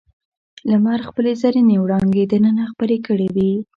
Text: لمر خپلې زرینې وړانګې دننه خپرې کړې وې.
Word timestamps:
لمر 0.69 0.99
خپلې 1.07 1.31
زرینې 1.41 1.75
وړانګې 1.79 2.25
دننه 2.31 2.63
خپرې 2.71 2.97
کړې 3.07 3.27
وې. 3.35 3.51